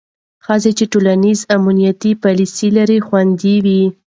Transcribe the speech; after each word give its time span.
ښځې 0.45 0.71
چې 0.77 0.85
ټولنیز 0.93 1.39
امنیتي 1.57 2.11
پالیسۍ 2.23 2.69
لري، 2.77 2.97
خوندي 3.07 3.55
وي. 3.65 3.81